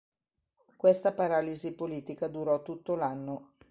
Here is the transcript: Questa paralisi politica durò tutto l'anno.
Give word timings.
Questa 0.77 1.13
paralisi 1.13 1.75
politica 1.75 2.27
durò 2.27 2.63
tutto 2.63 2.95
l'anno. 2.95 3.53